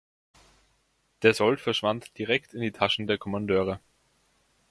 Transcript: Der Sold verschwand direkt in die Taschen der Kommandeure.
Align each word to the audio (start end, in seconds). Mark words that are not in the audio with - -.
Der 1.21 1.35
Sold 1.35 1.61
verschwand 1.61 2.17
direkt 2.17 2.55
in 2.55 2.61
die 2.61 2.71
Taschen 2.71 3.05
der 3.05 3.19
Kommandeure. 3.19 3.79